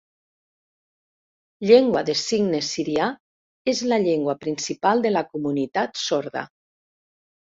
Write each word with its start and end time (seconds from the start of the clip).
Llengua 1.71 2.01
de 2.07 2.13
Signe 2.21 2.61
sirià 2.69 3.09
és 3.73 3.81
la 3.93 3.99
llengua 4.05 4.35
principal 4.47 5.05
de 5.07 5.11
la 5.13 5.23
comunitat 5.35 6.03
sorda. 6.05 6.45